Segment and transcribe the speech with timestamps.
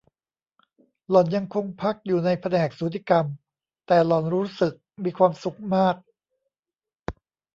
[1.09, 3.25] หล่อนยังคงพักอยู่ในแผนกสูติกรรม
[3.87, 5.95] แต่หล่อนรู้สึกมีความสุขมาก